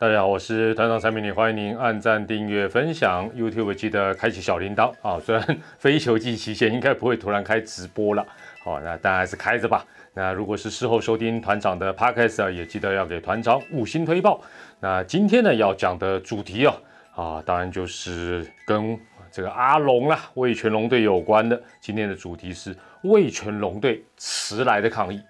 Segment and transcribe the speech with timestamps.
[0.00, 3.28] 大家好，我是团长陈明礼，欢迎您按赞、订阅、分享。
[3.32, 5.18] YouTube 记得开启小铃铛啊！
[5.18, 5.44] 虽然
[5.76, 8.24] 非球季期间应该不会突然开直播了，
[8.62, 9.84] 好，那当然还是开着吧。
[10.14, 14.40] 那如果是事后收听团长的 Podcast 啊，也记得要给团长五星推报。
[14.78, 16.76] 那今天呢要讲的主题啊，
[17.16, 18.96] 啊，当然就是跟
[19.32, 21.60] 这个阿龙啦，魏全龙队有关的。
[21.80, 22.72] 今天的主题是
[23.02, 25.20] 魏全龙队迟来的抗议，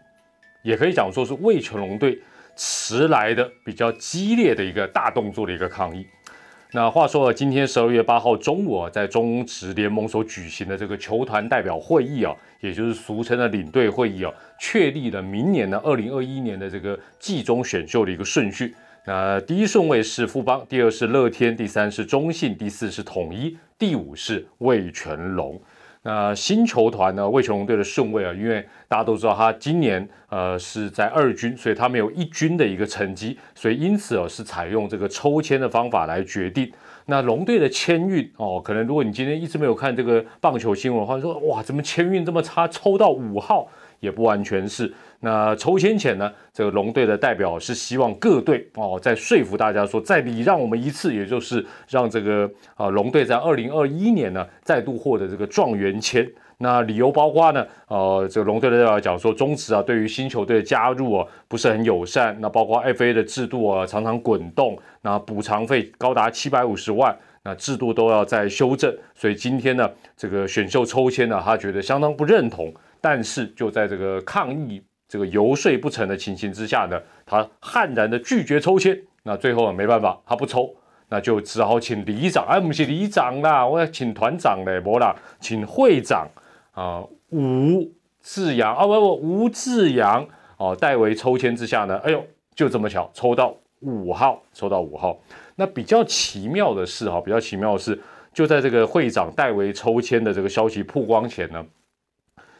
[0.60, 2.20] 也可以讲说是魏全龙队。
[2.58, 6.04] 迟来的比较激烈的一个大动作的一个抗议。
[6.72, 14.30] 那话说，今天十二月八号中午啊，在中职联盟所举行的这个球团代表会议啊，也就是俗称的领队会议啊，
[14.60, 18.74] 确立了明年的二零二一年的这个季中选秀的一个顺序。
[19.06, 25.58] 那第一顺位是富邦，第二是乐天，第三是中信，第四是统一，第五是魏全龙。
[26.02, 27.28] 那新球团呢？
[27.28, 36.70] 为球龙队的顺位啊，因为大家都知道他今年呃是在二军，所以他没有一军的一个成绩，所以因此哦是采用这个抽签的方法来决定。
[37.06, 43.68] 那龙队的签运哦，可能如果你今天一直没有看这个棒球新闻的话，说哇怎么签运这么差，抽到五号。
[44.00, 44.92] 也不完全是。
[45.20, 56.28] 那抽签前呢，这个龙队的代表是希望各队哦，在说服大家说，再礼让我们一次，也就是让这个啊龙队在二零二一年呢再度获得这个状元签。
[56.60, 62.36] 那理由包括呢，呃，这个龙队的代表讲说，中职啊对于新球队的加入啊不是很友善。
[62.40, 68.92] 那包括 FA 的制度啊常常滚动，那补偿费高达七百五十万，那制度都要在修正。
[69.14, 72.72] 所以今天呢，这个选秀抽签呢，他觉得相当不认同。
[73.00, 78.98] 但是就在这个抗议、这个游说不成的情形之下呢，他悍然的拒绝抽签。
[79.24, 80.74] 那最后没办法，他不抽，
[81.10, 86.26] 那就只好请里长，哎，不是里长啦，我要请团长嘞，不啦，请会长
[86.72, 87.92] 啊，吴
[88.22, 90.26] 志阳啊，不不，吴志阳
[90.56, 92.24] 哦，代为抽签之下呢，哎呦，
[92.54, 95.18] 就这么巧，抽到五号，抽到五号。
[95.56, 98.00] 那比较奇妙的是哈，比较奇妙的是，
[98.32, 101.62] 就在这个会长代为抽签的这个消息曝光前呢。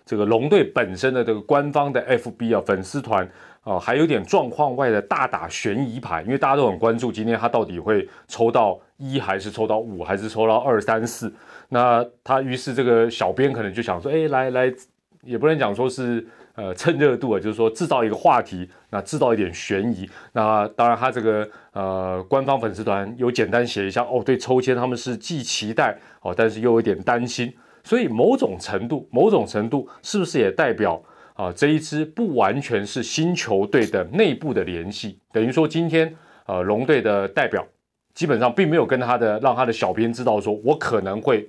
[0.08, 3.28] 这个龙队本身的这个官方的 FB 啊粉丝团
[3.62, 11.30] 啊，还有点状况外的大打悬疑牌，因为大家都很关注今天他到底会抽到一还是抽到五还是抽到二三四。
[11.69, 14.72] 那他于是这个小编可能就想说，哎，来来，
[15.22, 20.08] 也不能讲说是呃蹭热度啊，就是说制造一个话题，那制造一点悬疑。
[20.32, 27.52] 那当然他这个呃官方粉丝团有简单写一下，哦，对抽签他们是既期待哦，但是又有点担心。
[27.88, 35.19] 所以某种程度，某种程度是不是也代表啊这一支不完全是新球队的内部的联系？
[35.32, 37.66] 等于说今天呃龙队的代表
[38.12, 41.49] 基本上并没有跟他的让他的小编知道说，我可能会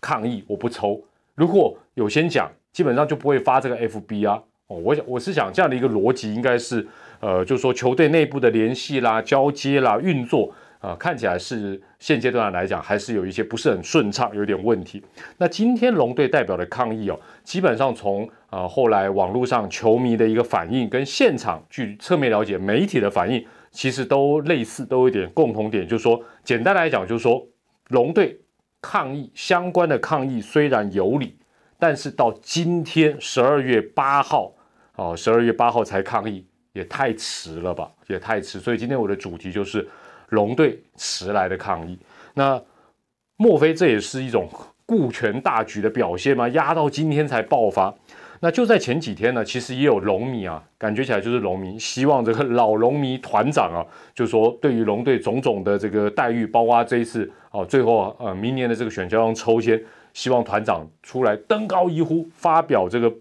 [0.00, 1.02] 抗议，我不抽。
[1.34, 4.40] 如果有先讲，基本上就不会发这个 FB 啊。
[4.68, 6.86] 哦，我想我是想这样的一个逻辑应该是
[7.18, 10.54] 呃，就是说球队内部的联系啦、交接啦、运作。
[10.82, 15.00] 啊，看起来是现阶段来讲，还是有一些不是很顺畅，有点问题。
[15.38, 27.46] 那今天龙队代表的抗议哦，基本上从啊后来网络上球迷的一个反应，跟现场据侧面了解媒体的反应，其实都类似，都有点共同点，就是说，简单来讲，就是说，
[27.90, 28.40] 龙队
[28.80, 31.38] 抗议相关的抗议虽然有理，
[31.78, 34.52] 但是到今天十二月八号，
[34.96, 38.58] 哦，十二月八号才抗议，也太迟了吧，也太迟。
[38.58, 39.88] 所以今天我的主题就是。
[40.32, 41.98] 龙队迟来的抗议，
[42.34, 42.60] 那
[43.36, 44.48] 莫非这也是一种
[44.86, 46.48] 顾全大局的表现吗？
[46.50, 47.94] 压到今天才爆发，
[48.40, 53.84] 那就在前几天呢，其实也有龙迷啊，感觉起来就是龙迷希望这个 老龙迷团长啊，
[54.14, 59.78] 就说对于龙队种种的这个待遇，包括这一次哦，最后呃明年的这个选秀抽签，
[60.14, 63.12] 希望团长出来登高一呼，发表这个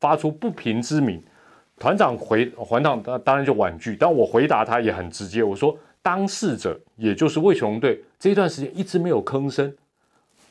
[0.00, 1.22] 发出不平之名。
[1.78, 5.76] 团长回团长当当然就婉拒，但我回答他也很直接，我说。
[6.06, 9.74] 当事者，也就是魏雄队这段时间一直没有吭声，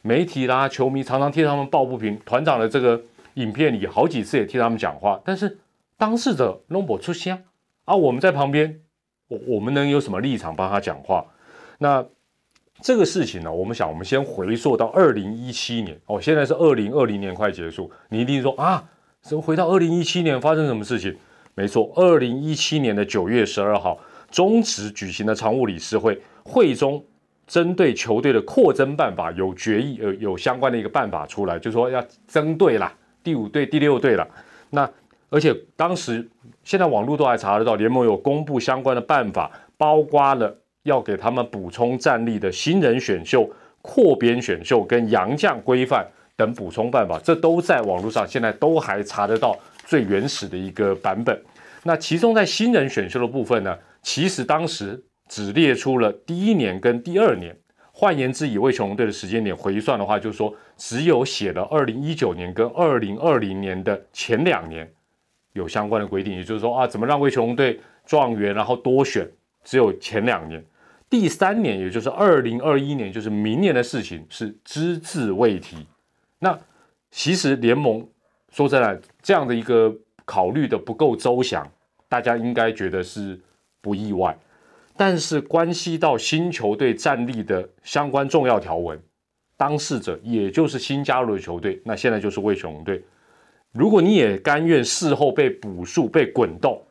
[0.01, 2.19] 媒体啦、球迷常常替他们抱不平。
[2.25, 3.01] 团长的这个
[3.35, 5.57] 影片里好几次也替他们讲话，但是
[5.95, 7.41] 当事者弄不出声
[7.85, 7.95] 啊！
[7.95, 8.81] 我们在旁边，
[9.29, 11.25] 我我们能有什么立场帮他讲话？
[11.77, 12.05] 那
[12.81, 13.49] 这个事情呢？
[13.49, 18.83] 我们想，我们先回溯到二零一七年哦，现在是二零二零年快结束，你一定说啊，
[19.21, 21.15] 怎么回到二零一七年发生什么事情？
[21.53, 23.97] 没错，二零一七年的九月十二号。
[24.35, 27.01] 中职举行的常务理事会会中，
[27.47, 32.93] 针对球队的扩增办法有决议，呃，有相关的一个办法出来，就说要增队啦，
[33.23, 34.27] 第五队、第六队了。
[34.71, 34.89] 那
[35.29, 36.27] 而且当时
[36.65, 40.53] 现在网络都还查得到，联盟有公布相关的办法，包括了
[40.83, 43.49] 要给他们补充战力的新人选秀、
[43.81, 46.05] 扩编选秀跟洋将规范
[46.35, 51.41] 等补充办法，这都在网络上，现在都还查得到最原始的一个版本。
[51.83, 53.73] 那其中在新人选秀的部分呢？
[54.05, 57.57] 其实当时只列出了第一年跟第二年。
[57.91, 64.87] 换言之，以魏琼龙队的时间点回算的话，就是说只有写了二零一九年跟二零二零年的前两年
[65.53, 69.27] 有相关的规定，也就是说啊，怎么让魏琼龙队状元然后多选，
[69.63, 70.63] 只有前两年，
[71.09, 75.77] 第三年也就是二零二一年，就是明年的事情是只字未提。
[76.39, 76.55] 那
[77.09, 78.07] 其实联盟
[78.51, 79.91] 说真的，这样的一个
[80.25, 81.67] 考虑的不够周详，
[82.07, 83.39] 大家应该觉得是
[83.85, 84.35] 不意外。
[84.97, 88.97] 但是关系到新球队战力的相关重要条文，
[89.57, 93.03] 当事者也就是新加入的球队，那现在就是魏雄队。
[93.73, 96.81] 如果你也甘愿事后被补数、被滚动，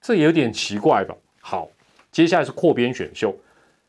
[0.00, 1.16] 这也有点奇怪吧？
[1.40, 1.68] 好，
[2.10, 3.34] 接下来是扩编选秀，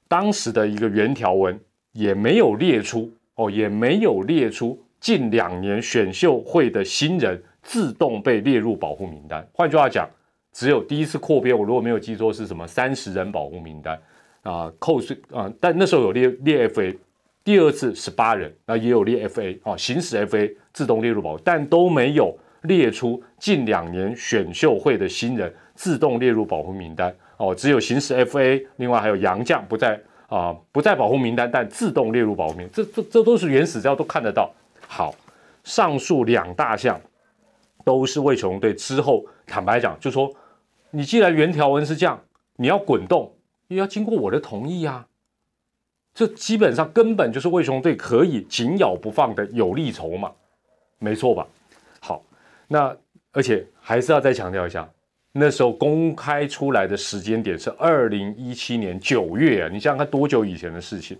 [0.07, 1.59] 当时的一个原条文
[1.91, 9.45] 也没有列出哦，也没有列出近两年选秀会的新人自动被列入保护名单。
[9.53, 10.09] 换句话讲。
[10.53, 13.99] 只有第一次扩编，我如果没有记错是什么三十人保护名单
[14.43, 16.95] 啊，扣税啊，但那时候有列列 FA，
[17.43, 34.53] 第二次十八人，那也有列 FA 啊，行使 FA 自动列入保护，但都没有列出近两年选秀会的新人自动列入保护名单哦，只有行使 FA，另外还有杨将不在啊，不在保护名单，但自动列入保护名，这这这都是原始资料都看得到。
[34.87, 35.15] 好，
[35.63, 37.01] 上述两大项
[37.83, 40.31] 都是魏琼队之后坦白讲，就说。
[40.95, 42.23] 你既然原条文是这样，
[42.57, 43.33] 你要滚动
[43.67, 45.07] 也要经过我的同意啊。
[46.13, 50.31] 这基本上根本就是魏雄队可以紧咬不放的有利筹码，
[50.99, 51.47] 没错吧？
[51.99, 52.23] 好，
[52.67, 52.95] 那
[53.31, 54.87] 而且还是要再强调一下，
[55.31, 61.17] 那时候公开出来的时间点是二零一七年九月，你想想看多久以前的事情？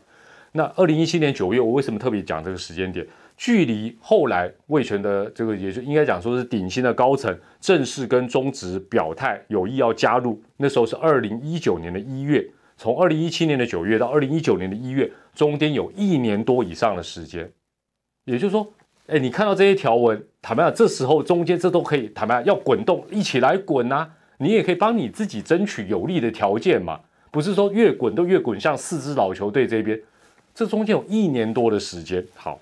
[0.52, 3.04] 那二零一七年九月，我为什么特别讲这个时间点？
[3.44, 12.42] 距离后来魏权的这个，也就应该讲说是顶薪的高层正式跟中职表态有意要加入，那时候是二零一九年的一月，
[12.78, 17.52] 从二零一七年的九月到二零一九年的一月，中间有一年多以上的时间。
[18.24, 18.66] 也就是说，
[19.08, 24.08] 哎，你看到这些条文，坦白讲，这时候中间这都可以坦白要滚动，一起来滚呐，
[24.38, 30.02] 你也可以帮你自己争取有利的条件嘛，不是说越滚都越滚向四支老球队这边，
[30.56, 32.58] 这中间有一年多的时间，好。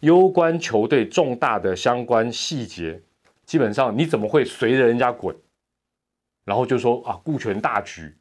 [0.00, 3.00] 攸关球队重大的相关细节，
[3.44, 5.34] 基本上你怎么会随着人家滚？
[6.44, 8.12] 然后就说啊，顾全大局，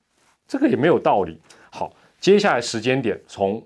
[0.45, 1.39] 这个也没有道理。
[1.71, 3.65] 好，接下来时间点从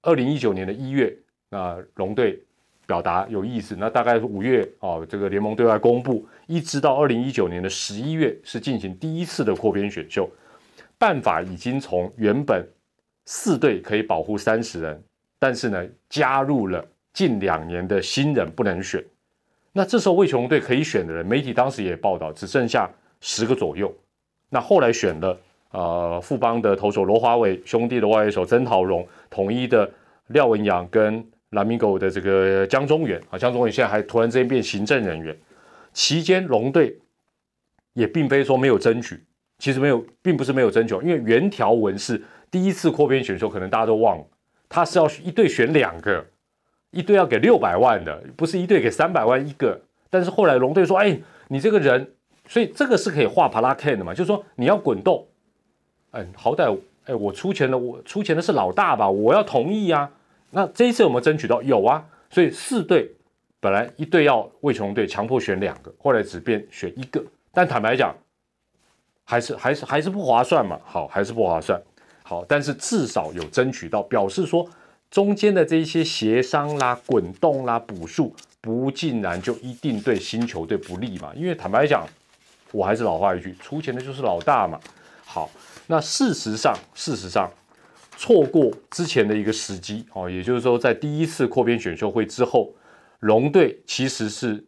[0.00, 1.14] 二零一九年的一月，
[1.50, 2.42] 那龙队
[2.86, 10.28] 表达有意思，那大概是五月哦，这个联盟对外公布，一直到二零一九年的十一月是进行第一次的扩编选秀，
[10.96, 12.66] 办法已经从原本
[13.26, 15.04] 四队可以保护三十人，
[15.38, 16.82] 但是呢，加入了。
[17.12, 19.04] 近两年的新人不能选，
[19.72, 23.94] 那这时候魏琼队可以选的人，媒体当时也报道只剩下十个左右。
[24.48, 25.38] 那后来选了
[25.72, 29.90] 呃富邦的投手罗华伟兄弟的外野手曾陶荣，统一的
[30.28, 35.36] 廖文阳跟蓝明狗的这个江中远啊，江中远现在还突然之间变行政人员。
[35.92, 36.98] 期间龙队
[37.92, 39.22] 也并非说没有争取，
[39.58, 44.24] 其实没有，并不是没有争取，因为原条文是第一次扩编选秀，可能大家都忘了，
[44.66, 46.24] 他是要一队选两个。
[46.92, 49.80] 一队要给六百万的，不是一队给三百万一个。
[50.10, 51.18] 但是后来龙队说：“哎，
[51.48, 52.12] 你这个人，
[52.46, 54.12] 所以这个是可以画 p l a K 的嘛？
[54.12, 55.26] 就是说你要滚动，
[56.10, 59.10] 哎，好歹哎，我出钱的，我出钱的是老大吧？
[59.10, 60.10] 我要同意啊。
[60.50, 61.62] 那这一次有没有争取到？
[61.62, 62.04] 有啊。
[62.28, 63.10] 所以四队
[63.58, 67.24] 本来一队要魏琼队强迫选两个，后来只变选一个。
[67.52, 68.14] 但坦白讲，
[69.24, 70.78] 还是还是还是不划算嘛。
[70.84, 71.80] 好，还是不划算。
[72.22, 74.68] 好，但是至少有争取到，表示说。
[75.12, 81.30] 中间的这一些协商啦、滚动啦、补数，不竟然就一定对新球队不利嘛？
[81.36, 82.08] 因为坦白讲，
[82.72, 84.80] 我还是老话一句，出钱的就是老大嘛。
[85.26, 85.50] 好，
[85.86, 87.50] 那事实上，事实上，
[88.16, 92.72] 错过之前的一个时机哦，也就是说，在第一次扩编选秀会之后，
[93.20, 94.64] 龙队其实是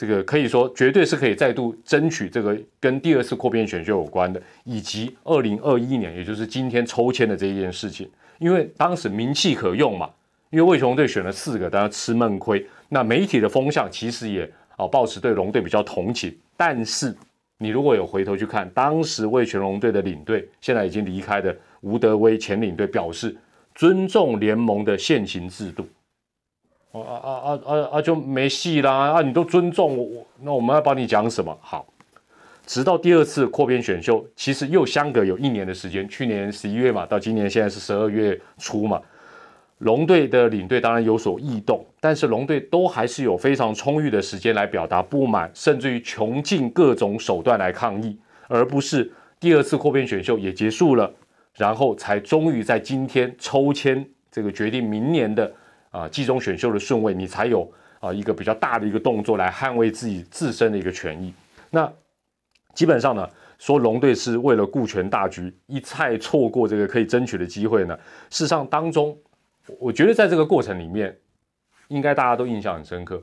[0.00, 8.08] 这个可以说绝对是可以再度争取这个跟第二次扩编选秀有关的，以及二零二一年，也就是今天抽签的这一件事情。
[8.38, 10.08] 因为当时名气可用嘛，
[10.48, 12.66] 因为魏雄队选了四个，当然吃闷亏。
[12.88, 16.34] 那媒体的风向其实也啊，保持对龙队比较同情。
[16.56, 17.14] 但是
[17.58, 23.36] 你如果有回头去看，当时魏全龙队的领队，现在已经离开的吴德威前领队表示，
[23.74, 25.86] 尊重联盟的现行制度。
[26.92, 29.12] 啊啊啊啊啊就没戏啦！
[29.12, 31.56] 啊，你都尊重我，那我们要帮你讲什么？
[31.60, 31.86] 好。
[32.66, 36.08] 直到第二次扩编选秀，其实又相隔有一年的时间。
[36.08, 39.00] 去年十一月嘛，到今年现在是十二月初嘛。
[39.78, 48.16] 龙队的领队当然有所异动，但是龙队都还是有非常充裕的时间来表达不满，甚至于穷尽各种手段来抗议，
[48.46, 51.10] 而不是第二次扩编选秀也结束了，
[51.56, 55.50] 然后才终于在今天抽签这个决定明年的
[55.90, 57.70] 啊季中选秀的顺位，你才有
[58.00, 61.32] 啊一个比较大的一个动作来捍卫自己自身的一个权益。
[61.70, 61.92] 那
[62.74, 63.28] 基本上呢，
[63.58, 67.94] 说龙队是为了顾全大局，一再错过这个可以争取的机会呢。
[68.30, 69.16] 事实上当中，
[69.78, 71.16] 我觉得在这个过程里面，
[71.88, 73.22] 应该大家都印象很深刻。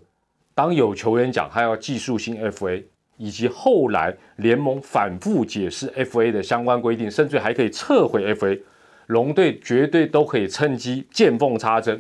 [0.54, 2.84] 当有球员讲他要技术性 FA。
[3.20, 8.62] 以及后来联盟反复解释 FA 的相关规定，甚至还可以撤回 FA，
[9.08, 12.00] 龙队绝对都可以趁机见缝插针，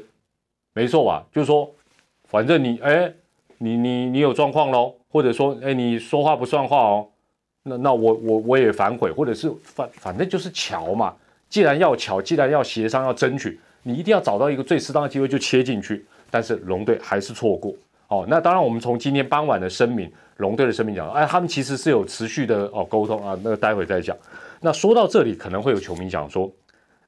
[0.78, 1.26] 没错吧？
[1.34, 1.68] 就是说，
[2.26, 3.12] 反正你哎，
[3.58, 7.08] 你你你有状况喽，或者说哎你说话不算话哦，
[7.64, 11.16] 那那我我我也反悔，或者是反反正就是桥嘛。
[11.50, 16.06] 既然要桥，既然要协商要争取，你一定要找到一个最适当的机会就切进去。
[16.30, 17.74] 但是龙队还是错过。
[18.10, 20.12] 哦，那当然我们从今天傍晚的声明。
[20.38, 24.16] 龙队的声明讲，哎，他们其实是有持续的哦沟通啊，那待会再讲。
[24.62, 26.48] 那说到这里，可能会有球迷讲说，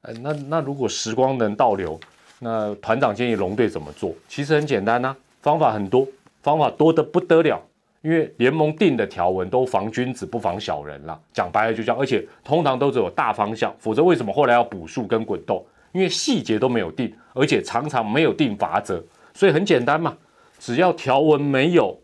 [0.02, 1.96] 哎，那那如果时光能倒流，
[2.40, 4.12] 那团长建议龙队怎么做？
[4.26, 6.06] 其实很简单呐，方法很多，
[6.42, 7.62] 方法多得不得了。
[8.02, 15.62] 因为联盟定的条文都防君子不防小人啦，讲白了就这样，而且通常都只有大方向，否则为什么后来要补数跟滚动？
[15.92, 19.04] 因为细节都没有定，而且常常没有定法则，
[19.34, 20.16] 所以很简单嘛，
[20.58, 22.00] 只要条文没有。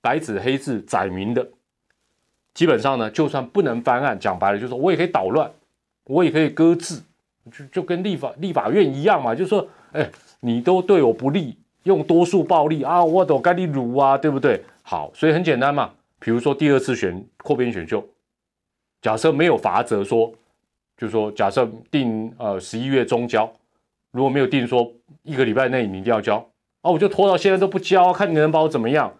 [0.00, 1.46] 白纸黑字载明的，
[2.54, 5.48] 基本上呢，就算不能翻案，讲白了就是说我也可以捣乱，
[6.06, 7.00] 我也可以搁置，
[7.50, 10.08] 就就跟立法立法院一样嘛，就是说，哎，
[10.40, 14.62] 你都对我不利，用多数暴力啊，我都该你辱啊，对不对？
[14.82, 18.04] 好，所以很简单嘛，比如说第二次选扩编选秀，
[19.00, 20.32] 假设没有法则说，
[20.96, 23.50] 就说假设定呃十一月中交，
[24.12, 26.36] 如果没有定说一个礼拜内你一定要交，
[26.82, 29.12] 啊，我就拖到现在都不交，看你能把我怎么样。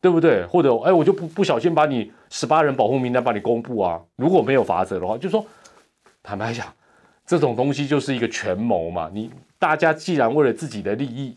[0.00, 0.44] 对不对？
[0.44, 3.98] 或者，哎，我就不不小心把你十八人保护名单把你公布啊？
[4.16, 5.42] 如果没有法则的话，就说
[6.22, 6.66] 坦白讲，
[7.26, 9.10] 这种东西就是一个权谋嘛。
[9.12, 11.36] 你大家既然为了自己的利益，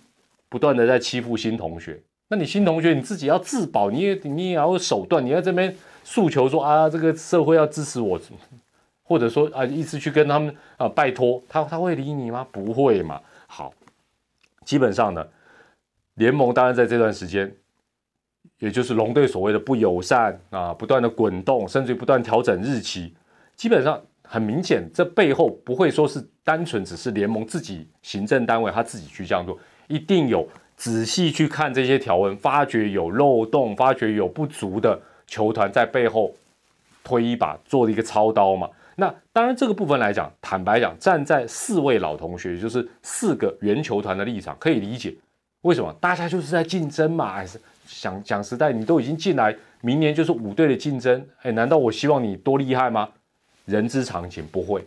[0.49, 8.19] 不断的在欺负新同学，那你新同学你自己要自保，你也你也要有手段，你要这边诉求说啊，这个社会要支持我，
[9.03, 12.47] 或者说啊，一直去跟他们啊拜托他，他会理你吗？
[12.51, 13.21] 不会嘛。
[13.47, 13.73] 好，
[14.65, 15.25] 基本上呢，
[16.15, 17.53] 联盟当然在这段时间。
[18.59, 23.13] 也就是龙队所谓的不友善啊，不断的滚动，甚至不断调整日期，
[23.55, 29.57] 基本上很明显，这背后不会说是单纯只是联盟自己行政单位他自己去这样做，
[29.87, 36.33] 一定有仔细去看这些条文，发觉有漏洞，发觉有不足的球团在背后
[37.03, 38.69] 推一把，做了一个操刀嘛。
[38.97, 45.15] 那当然这个部分来讲，坦白讲，站在四位老同学，就是四个原球团的立场，可以理解
[45.61, 47.59] 为什么大家就是在竞争嘛，还是。
[47.87, 53.07] 想讲实在，你都已经进来，明年就是五队的竞争，哎，难道我希望你多厉害吗？
[53.67, 54.83] 人之常情，不会，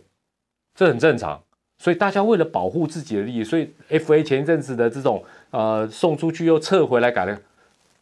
[0.75, 1.40] 这很正常。
[1.78, 7.40] 所以大家为了保护自己的利益，所以 F A 前一阵子的这种呃送出去又撤回来改的，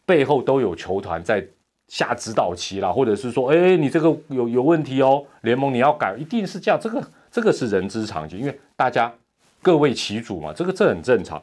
[0.05, 1.45] 背后都有球团在
[1.87, 6.77] 下指导棋啦，或者是说，哎，你这个有有问题哦，联盟你要改，一定是这样。
[6.81, 9.13] 这个这个是人之常情，因为大家
[9.61, 11.41] 各为其主嘛，这个这很正常。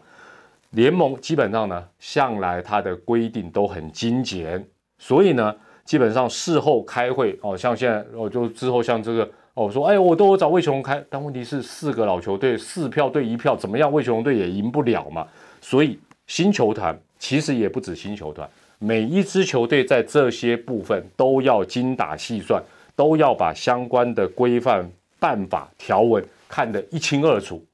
[0.71, 4.63] 联盟基本上呢，向来它的规定都很精简，
[4.99, 13.91] 所以呢，基本上事后开会哦，像现在哦，就之后像这个哦，说哎，我都有找魏雄开，但问题是四个老球队四票对一票，怎么样？
[13.91, 15.27] 魏雄队也赢不了嘛。
[15.61, 18.47] 所以新球团其实也不止新球团，
[18.81, 22.63] 每一支球队在这些部分都要精打细算，
[22.95, 24.91] 都要把相关的规范、
[25.21, 27.65] 办法、条文看得一清二楚，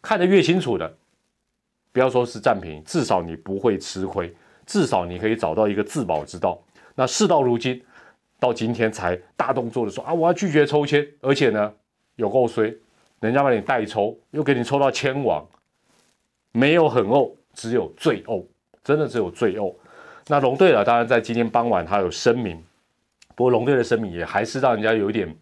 [0.00, 0.90] 看得越清楚的。
[1.92, 4.32] 不要说是占便宜，至少你不会吃亏，
[4.64, 6.56] 至少你可以找到一个自保之道。
[7.00, 7.82] 那事到如今，
[8.38, 11.72] 到今天才大动作的说啊，我要拒绝抽签，而且呢
[12.16, 12.76] 有够衰，
[13.20, 15.42] 人家把你代抽，又给你抽到签王，
[16.52, 18.46] 没有很欧，只有最欧，
[18.84, 19.74] 真的只有最欧。
[20.26, 22.62] 那龙队了，当然在今天傍晚他有声明，
[23.34, 25.34] 不过龙队的声明也还是让人家有一点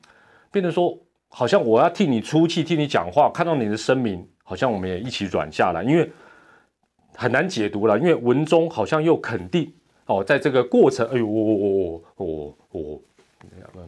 [0.52, 0.96] 变得说，
[1.26, 6.08] 好像我要替你出气，替你讲话，看到你的声明，好像我们也一起软下来，因为。
[7.20, 9.74] 很难解读了，因为文中好像又肯定
[10.08, 13.02] 哦，在这个过程，哎呦，我我我我我，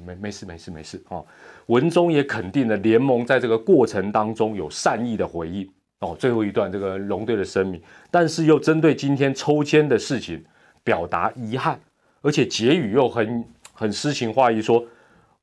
[0.07, 1.25] 没没事没事没事哦，
[1.67, 5.67] 文中也肯定了联盟在这个过程当中有善意的回应
[6.01, 10.45] 哦，最后一段这个龙队的声明，但是又针对今天抽签的事情
[10.85, 11.81] 表达遗憾，
[12.21, 14.85] 而且结语又很很诗情画意，说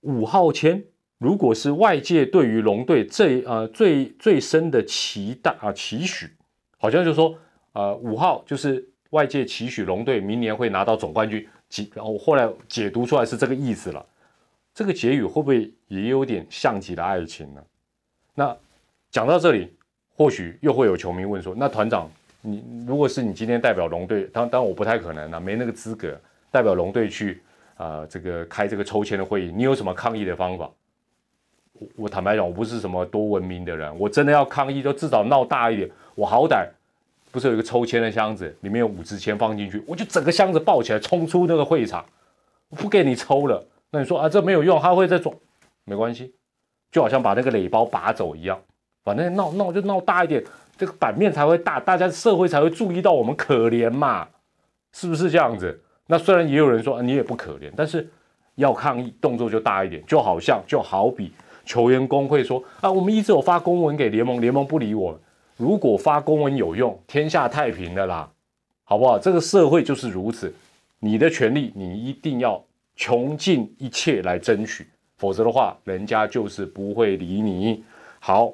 [0.02, 0.84] 五号签
[1.18, 6.30] 如果是外界对于龙队最呃最最深的期待啊期许，
[6.78, 7.36] 好像就说。
[7.74, 11.48] 呃，五号就是外界期许龙队明年会拿到总冠军，
[11.94, 14.06] 然后后来解读出来是这个意思了。
[14.74, 17.64] 这个结语会不会也有点像极了爱情呢？
[18.36, 18.56] 那
[19.10, 19.74] 讲到这里，
[20.16, 22.08] 或许又会有球迷问说：那团长，
[22.42, 26.16] 你如果是你今天代表龙队，当当然我不太可能啊，没那个资格
[26.52, 27.42] 代表龙队去
[27.76, 30.70] 啊这个开这个抽签的会议，你有什么抗议的方法？
[31.74, 35.90] 我我坦白讲，我不是什么多文明的人，我真的要抗议，就至少闹大一点。
[36.14, 36.68] 我好歹
[37.32, 42.06] 不是有一个抽签的箱子，里面有五支签放进去，我就整个箱子抱起来冲出那个会场，
[42.70, 43.64] 我不给你抽了。
[43.92, 45.36] 那你说啊，这没有用，他会再装，
[45.86, 46.34] 没关系，
[46.92, 48.60] 就好像把那个垒包拔走一样，
[49.04, 50.44] 反正闹闹就闹大一点，
[50.78, 54.28] 这个版面才会大，大家社会才会注意到我们可怜嘛，
[54.94, 55.80] 是不是这样子？
[56.08, 58.08] 那虽然也有人说你也不可怜，但是
[58.56, 61.32] 要抗议动作就大一点，就好像就好比。
[61.66, 65.20] 球员工会说：“啊，我们一直有发公文给联盟，联盟不理我。
[65.58, 68.30] 如果发公文有用，天下太平的啦，
[68.84, 69.20] 好不好？
[69.20, 70.54] 这个社会就是如此。
[71.00, 72.64] 你的权利，你一定要
[72.96, 74.88] 穷尽一切来争取，
[75.18, 77.84] 否则的话，人家就是不会理你。
[78.20, 78.54] 好，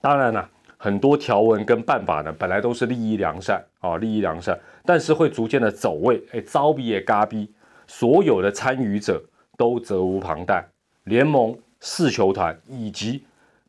[0.00, 7.50] 当然了，很多条文跟办法呢，本来都是利益良善啊，利益良善，但是会逐渐的走位，哎，招逼也嘎逼，
[7.86, 9.22] 所有的参与者
[9.56, 10.66] 都责无旁贷，
[11.04, 11.56] 联盟。”
[11.86, 13.22] 四球团以及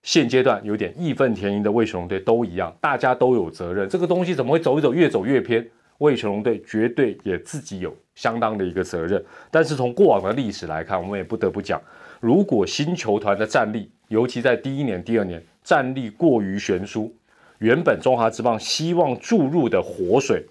[0.06, 3.90] 现阶段有点义愤填膺的魏雄队都一样，大家都有责任。
[3.90, 5.68] 这个东西怎么会走一走越走越偏？
[5.98, 9.24] 魏雄队绝对也自己有相当的一个责任。
[9.50, 11.82] 但是从过往的历史来看，我们也不得不讲，
[12.20, 17.12] 如果新球团的战力，尤其在第一年、第二年战力过于悬殊，
[17.58, 20.46] 原本中华之棒希望注入的活水，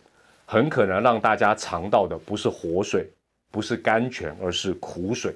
[0.46, 3.08] 很可能让大家尝到的不是活水，
[3.52, 5.32] 不是甘泉，而是苦水，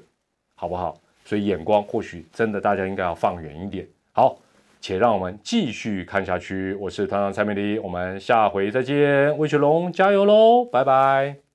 [0.56, 1.00] 好不好？
[1.24, 3.86] 所以眼光或许真的大家应该要放远一点。
[4.18, 4.36] 好，
[4.80, 6.74] 且让我们继续看下去。
[6.80, 9.38] 我是团长蔡美丽，我们下回再见。
[9.38, 11.47] 魏雪龙加油喽，拜拜。